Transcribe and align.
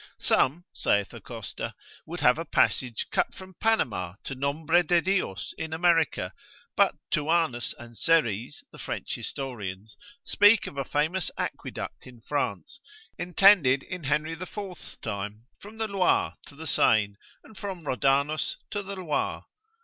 Some, 0.17 0.65
saith 0.73 1.13
Acosta, 1.13 1.75
would 2.07 2.21
have 2.21 2.39
a 2.39 2.43
passage 2.43 3.05
cut 3.11 3.35
from 3.35 3.53
Panama 3.59 4.15
to 4.23 4.33
Nombre 4.33 4.81
de 4.81 4.99
Dios 4.99 5.53
in 5.59 5.73
America; 5.73 6.33
but 6.75 6.95
Thuanus 7.11 7.75
and 7.77 7.95
Serres 7.95 8.63
the 8.71 8.79
French 8.79 9.13
historians 9.13 9.95
speak 10.23 10.65
of 10.65 10.75
a 10.75 10.83
famous 10.83 11.29
aqueduct 11.37 12.07
in 12.07 12.19
France, 12.19 12.81
intended 13.19 13.83
in 13.83 14.05
Henry 14.05 14.33
the 14.33 14.47
Fourth's 14.47 14.97
time, 14.97 15.45
from 15.59 15.77
the 15.77 15.87
Loire 15.87 16.35
to 16.47 16.55
the 16.55 16.65
Seine, 16.65 17.13
and 17.43 17.55
from 17.55 17.83
Rhodanus 17.85 18.57
to 18.71 18.81
the 18.81 18.95
Loire. 18.95 19.45